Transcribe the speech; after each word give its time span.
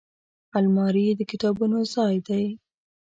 الماري 0.57 1.05
د 1.15 1.21
کتابونو 1.31 1.77
ځای 1.93 2.15
دی 2.27 2.45